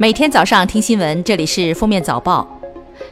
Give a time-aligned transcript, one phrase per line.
[0.00, 2.46] 每天早上听新闻，这里是封面早报。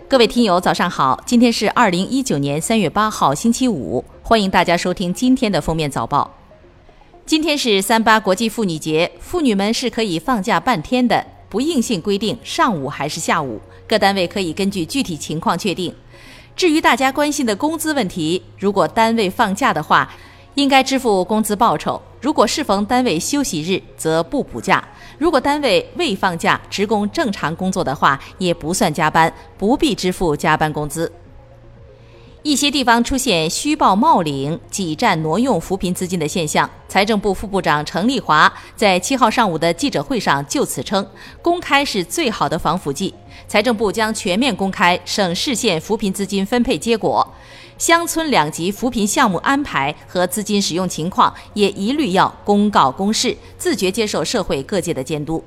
[0.06, 1.20] 各位听友，早上好！
[1.26, 6.32] 今天是二零一九年三月八号，星期五，欢迎大家收听今天的封面早报。
[7.26, 15.92] 今天是三八国际妇女节，妇女们是可以放假半天的，不硬性规定上午还是下午，各单位可以根据具体情况确定。
[16.54, 20.08] 至于大家关心的工资问题，如果单位放假的话，
[20.56, 24.82] 应该支付工资报酬；如果适逢单位休息日，则不补假。
[25.18, 31.12] 如果单位未放假，职工正常工作的话，也不算加班，不必支付加班工资。
[32.46, 41.04] 一些地方出现虚报冒领、挤占挪用扶贫资金的现象，财政部副部长程丽华在七号上午的记者会上就此称
[41.42, 43.12] ：“公开是最好的防腐剂，
[43.48, 47.28] 财政部将全面公开省市县扶贫资金分配结果。”
[47.78, 55.42] 乡村两级扶贫项目安排和资金使用情况也一律要公告公示，自觉接受社会各界的监督。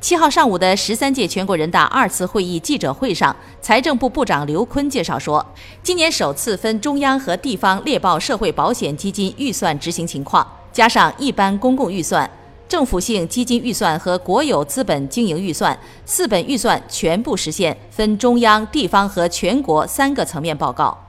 [0.00, 5.44] 七号上午的十三届全国人大二次会议记者会上，财政部部长刘昆介绍说，
[5.82, 12.30] 今年首次分中央和地方列报社会保险基金预算执行情况，加上一般公共预算。
[12.68, 21.05] 政府性基金预算和国有资本经营预算四本预算全部实现分中央、地方和全国三个层面报告。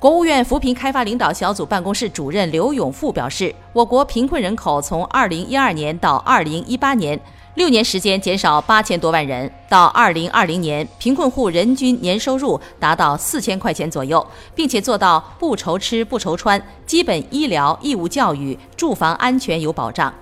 [0.00, 7.20] 国务院扶贫开发领导小组办公室主任刘永富表示，我国贫困人口从2012年到2018年。
[7.54, 14.24] 六年时间减少八千多万人，到二零二零年，贫困户人均年收入达到四千块钱左右，
[14.54, 20.14] 并且做到不愁吃不愁穿，基本医疗、义务教育、住房安全有保障。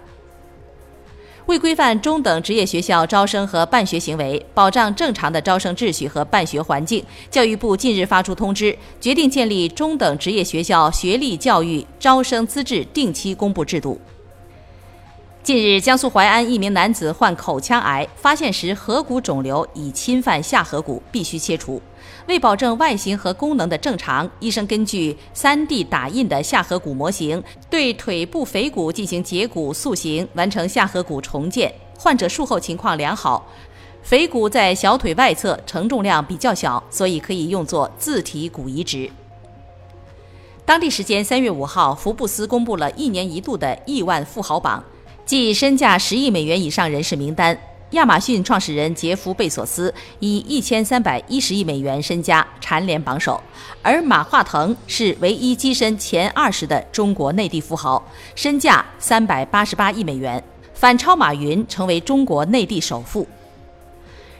[1.46, 14.00] 为规范中等职业学校招生和办学行为，保障正常的招生秩序和办学环境，教育部近日发出通知，决定建立中等职业学校学历教育招生资质定期公布制度。
[15.46, 21.80] 近日，江苏淮安一名男子患口腔癌，发现时颌骨肿瘤已侵犯下颌骨，必须切除。
[22.26, 27.40] 为保证外形和功能的正常，医生根据 3D 打印的下颌骨模型，
[27.70, 31.72] 对腿部腓骨进行截骨塑形，完成下颌骨重建。
[31.96, 33.46] 患者术后情况良好，
[34.02, 39.08] 腓骨在小腿外侧，承重量比较小，所以可以用作自体骨移植。
[40.64, 44.82] 当地时间三月五号，福布斯公布了一年一度的亿万富豪榜。
[45.26, 47.58] 即身价十亿美元以上人士名单，
[47.90, 53.42] 亚马逊创始人杰夫·贝索斯以一千三百一十亿美元身家蝉联榜首，
[53.82, 58.00] 而马化腾是唯一跻身前二十的中国内地富豪，
[58.36, 60.40] 身价三百八十八亿美元，
[60.72, 63.26] 反超马云成为中国内地首富。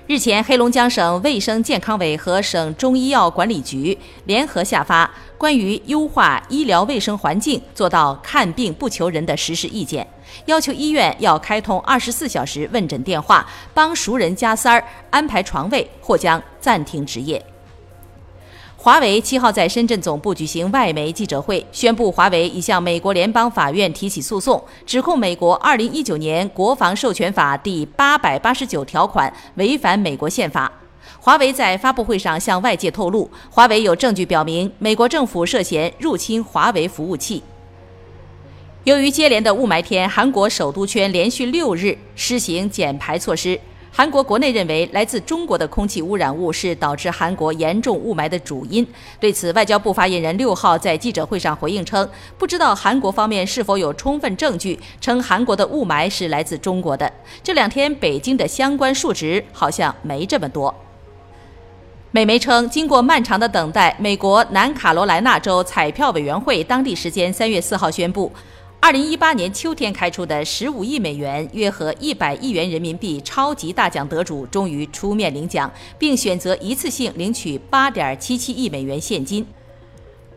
[0.08, 10.06] 日前，黑龙江省卫生健康委和省中医药管理局联合下发关于优化医疗卫生环境、做到看病不求人的实施意见，
[10.44, 17.44] 要求医院要开通二十四小时问诊电话，帮熟人加塞儿安排床位，或将暂停执业。
[18.86, 30.70] 华为七号在深圳总部举行外媒记者会，宣布华为已向美国联邦法院提起诉讼，指控美国二零一九年国防授权法第八百八十九条款违反美国宪法。
[31.18, 37.42] 华为在发布会上向外界透露，华为有证据表明美国政府涉嫌入侵华为服务器。
[38.84, 43.58] 由于接连的雾霾天，韩国首都圈连续六日施行减排措施。
[43.96, 48.86] 韩国国内认为，来自中国的空气污染物是导致韩国严重雾霾的主因。
[49.18, 57.10] 对此，外交部发言人六号在记者会上回应称，不知道韩国方面是否有充分证据称韩国的雾霾是来自中国的。
[57.42, 60.74] 这两天北京的相关数值好像没这么多。
[62.10, 68.30] 美媒称，经过漫长的等待，美国南卡罗来纳州彩票委员会当地时间三月四号宣布。
[68.86, 79.44] 二零一八年秋天开出的十五亿美元，约合一百亿元人民币超级大奖得主终于出面领奖，并选择一次性领取八点七七亿美元现金。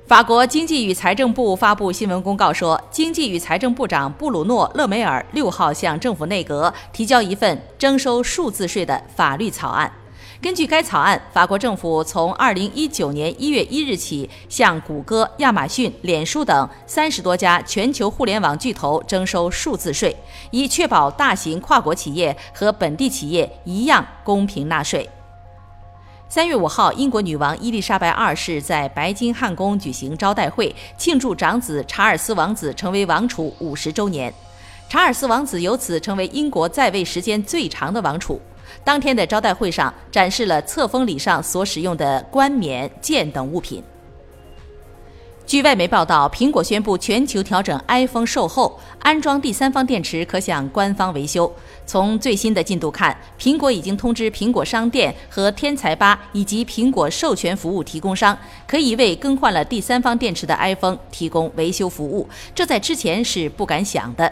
[0.08, 9.92] 法国经济与财政部发布新闻公告说，经济与财政部长布鲁诺·勒梅尔六号向政府内阁提交一份征收数字税的法律草案。
[10.42, 20.16] 根据该草案，法国政府从二零一九年一月一日起，向谷歌、亚马逊、脸书等三十多家全球互联网巨头征收数字税，
[20.52, 25.10] 以确保大型跨国企业和本地企业一样公平纳税。
[26.30, 34.34] 三月五号，英国女王伊丽莎白二世在白金汉宫举行招待会，庆祝长子查尔斯王子成为王储五十周年。
[34.88, 38.40] 查尔斯王子由此成为英国在位时间最长的王储。
[38.84, 43.84] 当天的招待会上，展示了册封礼上所使用的冠冕、剑等物品。
[45.46, 51.52] 据外媒报道，苹果宣布全球调整 iPhone 售后，安装第三方电池可向官方维修。
[51.88, 58.38] 从最新的进度看，苹果已经通知苹果商店和天才吧以及苹果授权服务提供商，
[58.68, 62.30] 可以为更换了第三方电池的 iPhone 提供维修服务。
[62.54, 64.32] 这在之前是不敢想的。